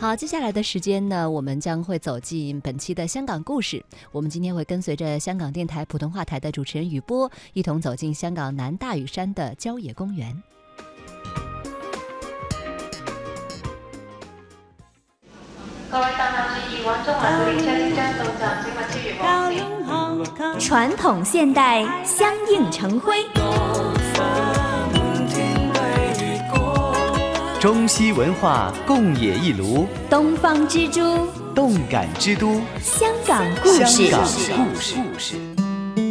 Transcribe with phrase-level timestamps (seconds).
[0.00, 3.84] 好，接下来的时间呢，我们将会走进本期的香港故事。
[4.12, 10.42] 我们今天会跟随着香港电台普通话台的主持人雨波，一同走进香港南大屿山的郊野公园。
[20.58, 23.22] 传统现代相映成辉，
[27.60, 31.02] 中西文化共冶一炉，东方之珠，
[31.54, 33.84] 动感之都，香港故事。
[33.84, 35.36] 香港故事。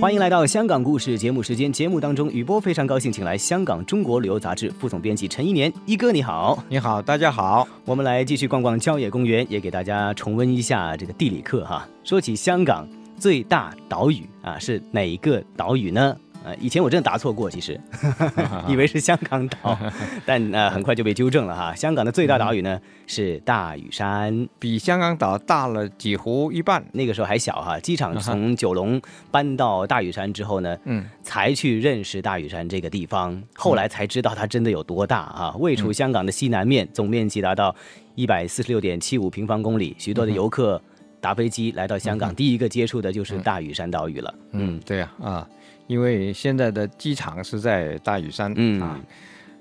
[0.00, 1.72] 欢迎来到香港故事节目时间。
[1.72, 7.66] 节目当中，雨波非常高兴，请来香港中国旅游杂志副总编辑陈一年一哥，你好，你好，大家好。
[7.84, 11.84] 我们来继续逛逛郊野公园，也给大家重温一下这个地理课哈。
[12.04, 12.86] 说起香港
[13.18, 16.16] 最大岛屿啊，是哪一个岛屿呢？
[16.44, 17.78] 呃，以前我真的答错过，其实
[18.68, 19.78] 以为是香港岛，
[20.26, 21.74] 但呃很快就被纠正了哈。
[21.74, 26.84] 香港的最大岛屿呢是大屿山，比香港岛大了几乎一半。
[26.92, 35.54] 那个时候还小哈，机场从 九龙搬到大屿山之后呢，嗯，才去认识大屿山这个地方，后来才知道它真的有多大啊！
[35.58, 37.74] 位处香港的西南面，总面积达到
[38.14, 40.80] 一百四十六点七五平方公里，许多的游客
[41.20, 44.34] 搭飞机来到香港，第一个接触的就是大屿山岛屿了。
[44.52, 45.48] 嗯，对呀，啊。
[45.92, 48.80] 因为现在的机场是在大屿山嗯。
[48.80, 49.00] 啊，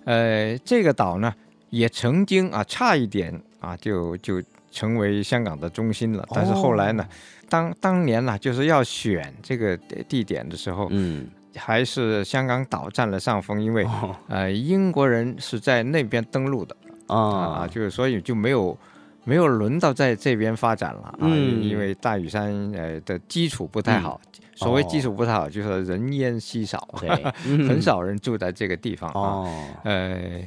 [0.06, 1.34] 呃，这个岛呢
[1.70, 7.06] 也曾经啊差一点啊就就成为香港的中心了，但是后来呢，
[7.50, 9.76] 当当年呢就是要选这个
[10.08, 13.86] 地点的时候，嗯，还是香港岛占了上风，因为
[14.30, 16.76] 呃英国人是在那边登陆的
[17.08, 18.78] 啊，就是所以就没有
[19.26, 21.28] 没有轮到在这边发展了啊，
[21.70, 24.20] 因为大屿山呃的基础不太好。
[24.56, 26.88] 所谓技术不太好，就是人烟稀少，
[27.44, 29.50] 很少人住在这个地方啊。
[29.84, 30.42] 呃，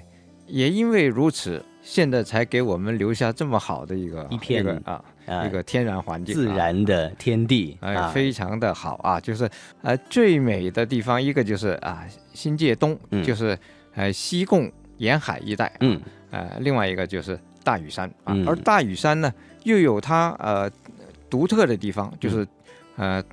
[0.46, 5.02] 也因为如此，现在才给我们留下这么好的一个一片啊，
[5.46, 9.18] 一个天然环境，自然的天地，哎，非常的好啊。
[9.18, 9.48] 就是
[9.82, 13.58] 呃，最美的地方一个就是啊，新界东，就是
[13.94, 18.36] 呃西贡沿海一带，嗯，呃，另外一个就是大屿山啊。
[18.46, 19.32] 而大屿山呢，
[19.64, 20.70] 又有它呃
[21.28, 22.46] 独特的地方，就是
[22.96, 23.24] 呃。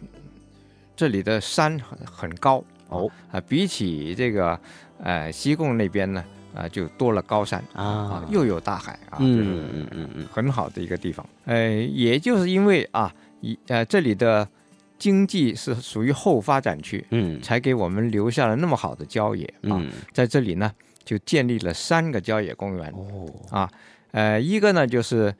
[0.95, 3.09] 这里的山很很高哦。
[3.31, 4.59] 啊，比起这个
[5.01, 11.25] 呃西贡那边呢啊，就多了高山啊，又有大海啊，嗯嗯嗯嗯，很好的一个地方。
[11.45, 14.47] 呃，也就是因为啊，一呃这里的
[14.99, 19.81] 经济是属于后发展区，嗯，才给我们留下了那么好的郊野啊，
[20.11, 20.71] 在这里呢
[21.03, 23.25] 就建立了三个郊野公园哦。
[23.49, 23.71] 啊，
[24.11, 25.33] 呃一个呢就是。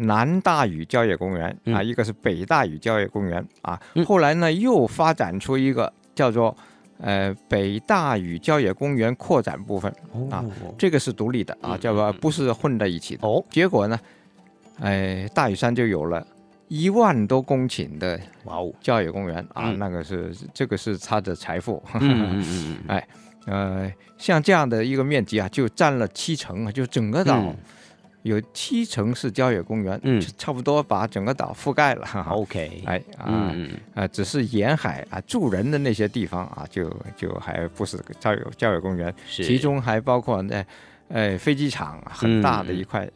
[0.00, 6.56] 南大屿郊野公园啊，一个是北大屿郊野公园啊，后来呢又发展出一个叫做
[6.98, 9.92] 呃北大屿郊野公园扩展部分
[10.30, 10.44] 啊，
[10.78, 13.28] 这个是独立的啊，叫做不是混在一起的。
[13.28, 13.98] 哦，结果呢，
[14.80, 16.26] 哎大屿山就有了
[16.68, 18.72] 一万多公顷的哇哦。
[18.80, 21.82] 郊野公园啊，那个是这个是它的财富。
[21.94, 22.00] 嗯
[22.40, 23.08] 嗯嗯， 哎
[23.46, 27.54] 呃像这样的一个面积啊，就占了七成啊，就整个岛。
[28.22, 32.06] 有七成是郊野公园，嗯，差不多把整个岛覆盖了。
[32.28, 33.54] OK，哎啊
[33.94, 40.64] 啊，只是沿海啊住人的那些地方啊，就就还不是郊野郊野公园，其中还包括那，
[41.08, 43.08] 呃，飞机场很大的一块，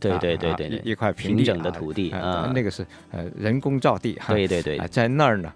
[0.00, 5.52] 对对对对，一块平整的土地啊，那个是呃人工造地，对对对，在那儿呢。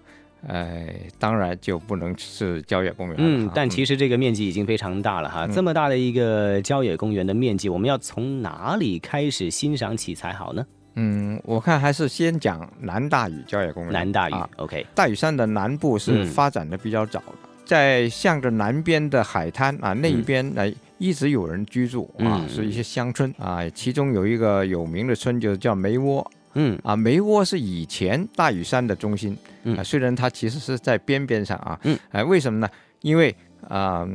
[0.47, 3.15] 哎，当然就不能是郊野公园。
[3.17, 5.47] 嗯，但其实这个面积已经非常大了哈。
[5.47, 10.65] 这么大的一个郊野公园的面积，我们要从哪里开始欣赏起才好呢？
[10.95, 13.91] 嗯，我看还是先讲南大屿郊野公园。
[13.91, 14.85] 南大屿，OK。
[14.93, 26.29] 大屿山的南部是发展的比较早的，在向着南边的海滩啊那一边呢，一直有人居住啊，是一些乡村啊，其中有一个有名的村就是叫梅窝。
[26.55, 26.77] 嗯。
[26.83, 29.37] 啊，梅窝是以前大屿山的中心，
[29.77, 32.69] 啊，虽然它其实是在边边上啊，嗯，哎，为什么呢？
[33.01, 33.35] 因为
[33.67, 34.07] 啊，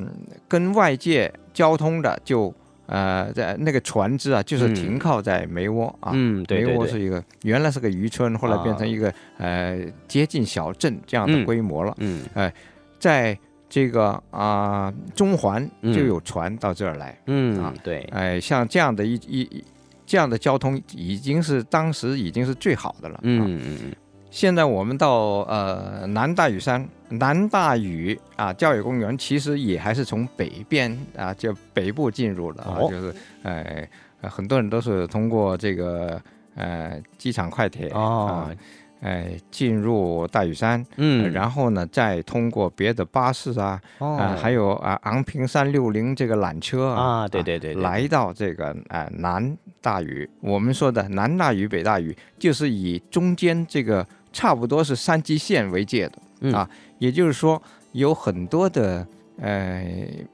[0.46, 2.54] 跟外界交通的就
[2.86, 12.52] 呃，在那个船只啊，就是停靠在梅窝啊，嗯，梅窝是一个原来是个渔村，后来变成一个呃接近小镇这样的规模了，嗯，哎，
[12.98, 19.64] 在这个啊中环就有船到这儿来，嗯啊，对，哎，像这样的一一一。
[20.08, 23.20] 这样的交通已经是当时已经是最好的了。
[23.22, 23.92] 嗯嗯嗯。
[24.30, 33.88] 现在我们到呃南大屿山、南大屿啊教育公园，其实也还是从北边啊就北部进入了啊，就是呃
[34.22, 36.20] 很多人都是通过这个
[36.54, 38.50] 呃机场快铁啊。
[39.00, 50.28] 哎，进入大屿山，嗯，然后呢，再通过别的巴士啊，啊，还有啊，昂坪三六零这个缆车啊，对对对，来到这个啊南大屿。
[50.40, 56.10] 我们说的南大屿、北大屿，就是以中间这个差不多是三级线为界
[56.40, 56.68] 的啊。
[56.98, 57.62] 也就是说，
[57.92, 59.06] 有很多的
[59.40, 59.86] 呃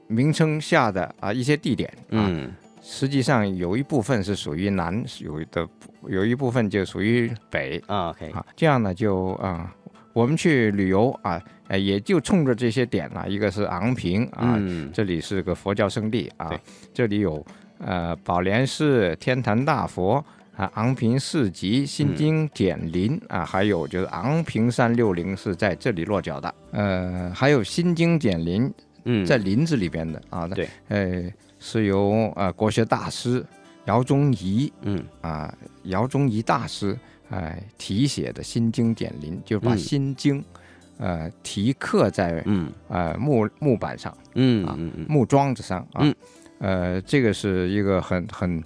[0.07, 2.25] 名称下的啊一些地点啊，
[2.87, 5.67] 实际上有一部分是属于南，有的
[6.07, 7.81] 有一部分就属于北。
[7.87, 8.09] 啊。
[8.11, 9.75] OK，啊，这样呢就啊，
[10.13, 11.41] 我们去旅游啊。
[11.67, 14.55] 哎，也就冲着这些点了，一个是昂坪啊，
[14.93, 16.51] 这里是个佛教圣地啊，
[16.93, 17.43] 这里有
[17.79, 20.23] 呃宝莲寺、天坛大佛
[20.55, 28.71] 啊，昂坪四集、心经简林啊，还有就是昂坪三六零是在这里落脚的，呃，还有心经简林，
[29.05, 31.23] 嗯，在林子里边的啊，对，呃，
[31.59, 33.45] 是由呃国学大师
[33.85, 35.03] 姚宗仪，嗯。
[35.21, 35.53] 啊，
[35.83, 36.97] 姚宗仪大师
[37.29, 40.43] 哎题写的心经典林，就把心经。
[40.97, 42.71] 呃，题刻在嗯。
[42.87, 44.77] 呃木木板上，嗯啊
[45.09, 46.05] 木桩子上啊，
[46.59, 48.63] 呃，这个是一个很很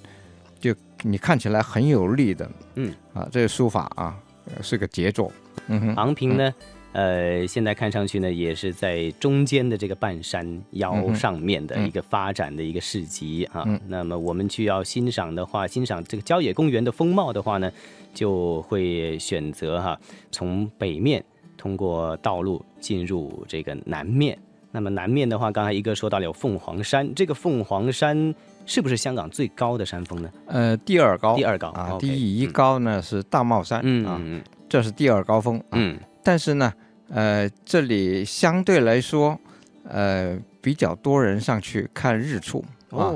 [0.60, 2.94] 就你看起来很有力的，嗯。
[3.14, 4.16] 啊，这个书法啊
[4.62, 5.32] 是个杰作。
[5.68, 5.96] 嗯哼。
[5.96, 6.54] 昂平呢，
[6.92, 13.66] 呃，现在看上去呢也是在中间的这个半山腰上面的一个发展的一个市集啊。
[13.88, 17.72] 那么我们去要欣赏的话，欣赏这个郊野公园的风貌的话呢，
[18.14, 20.00] 就会选择哈
[20.32, 21.24] 从北面。
[21.62, 24.40] 通过道路进入这个南面，
[24.72, 28.34] 那么南面的话，刚才一哥说到了有凤凰山，这个凤凰山
[28.66, 30.32] 是不是香港最高的山峰呢？
[30.46, 32.08] 呃，第二高，第二高啊，第
[32.38, 34.22] 一高呢是大帽山嗯啊，
[34.70, 35.62] 这是第二高峰。
[35.74, 36.72] 嗯，但是呢，
[37.10, 39.36] 呃，这里相对来说，
[39.84, 43.16] 呃，比较多人上去看日出啊。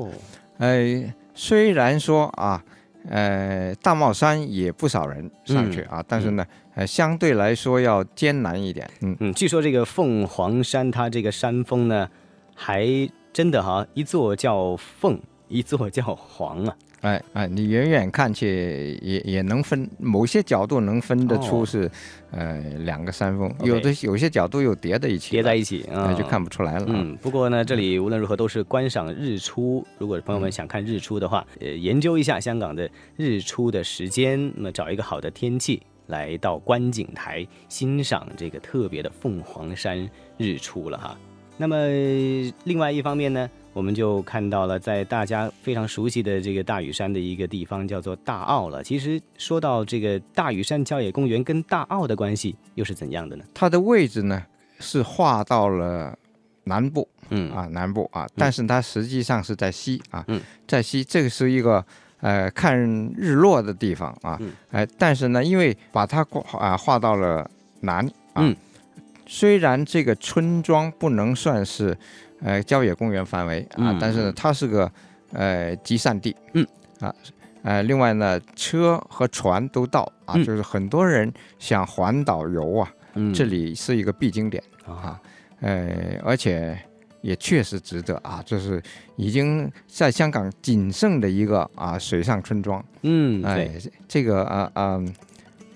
[0.57, 2.63] 呃，虽然说啊。
[3.09, 8.89] 呃，大帽山也不少人上去啊，但是呢，呃，相对来说要艰难一点。
[9.01, 12.09] 嗯嗯，据说这个凤凰山，它这个山峰呢，
[12.55, 12.87] 还
[13.33, 15.19] 真的哈，一座叫凤，
[15.49, 16.77] 一座叫凰啊。
[17.03, 21.91] 哎哎，你远远看去也也能分，某些角度能分得出是，
[22.31, 26.85] 呃，两个山峰，有的有些角度又叠在一起，叠在一起，那就看不出来了。
[26.87, 29.85] 嗯，不过呢，这里无论如何都是观赏日出。
[29.97, 41.17] 如果朋友们想看日出的话，呃，研究一下香港的日出的时间，那么找一个好的天气，来到观景台欣赏这个特别的凤凰山日出了哈。
[41.57, 41.75] 那么
[42.63, 43.49] 另外一方面呢？
[43.73, 48.83] 我们就看到了，在大家非常熟悉的这个大屿山的一个地方，叫做大澳了。
[48.83, 53.43] 其实说到这个大屿山郊野公园跟大澳的关系又是怎样的呢？
[53.51, 54.43] 它的位置呢
[54.79, 56.15] 是划到了
[56.65, 60.23] 南部，嗯啊南部啊，但是它实际上是在西啊，
[60.67, 61.83] 在西，这个是一个
[62.21, 62.79] 呃看
[63.17, 64.39] 日落的地方啊，
[64.69, 66.23] 哎，但是呢，因为把它
[66.59, 67.49] 啊划到了
[67.81, 68.55] 南啊，
[69.25, 71.97] 虽然这个村庄不能算是。
[72.43, 74.91] 呃，郊野公园范围啊，但是呢它是个
[75.31, 76.67] 呃集散地，嗯。
[76.99, 77.13] 啊，
[77.63, 81.29] 呃，另外呢，车和船都到啊，就是很多人
[81.59, 82.89] 想环岛游啊，
[83.33, 85.19] 这里是一个必经点啊，
[85.59, 86.77] 呃，而且
[87.19, 88.81] 也确实值得啊，就是
[89.17, 93.69] 已经在香港仅剩的一个啊水上村庄，嗯，哎，
[94.07, 95.03] 这个啊啊，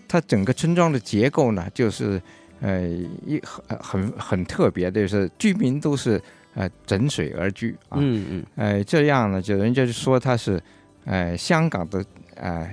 [0.08, 2.22] 它整个村庄的结构呢，就是
[2.62, 2.88] 呃
[3.26, 6.22] 一很很很特别的，就是居民都是。
[6.58, 10.60] 呃，枕水而居啊，嗯嗯，呃，这样呢，就人家就说它是，
[11.06, 12.04] 呃，香港的，
[12.34, 12.68] 呃，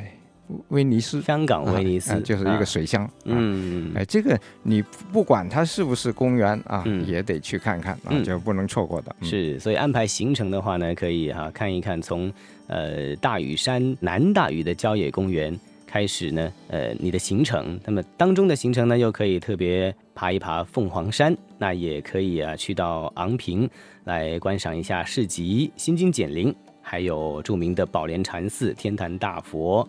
[0.68, 4.80] 威尼斯，香港威尼斯就是一个水乡，嗯嗯，哎，这个你
[5.12, 9.14] 不管它是不是公园啊，也得去看看啊，就不能错过的。
[9.20, 12.32] 是，所以安排行程的话呢，可以哈看一看从
[12.68, 15.54] 呃大屿山南大屿的郊野公园。
[15.86, 23.68] 开始呢，呃，你的行程，那么当中的行程呢，又可以特别爬一爬凤凰山，那也可以啊，去到昂坪
[24.04, 29.88] 来观赏一下市集、心经简灵，还有著名的宝莲禅寺、天坛大佛，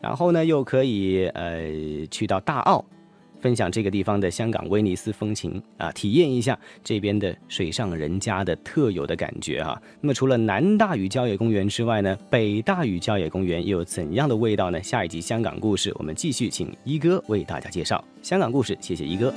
[0.00, 2.84] 然后呢，又可以呃去到大澳。
[3.40, 9.80] 分享这个地方的香港威尼斯风情啊，体验一下这边的水上人家的特有的感觉哈。
[10.00, 14.82] 那么除了南大屿郊野公园之外呢，北大屿郊野公园又有怎样的味道呢？
[14.82, 18.76] 下一集香港故事，我们继续请一哥为大家介绍香港故事。
[18.80, 19.32] 谢谢一哥。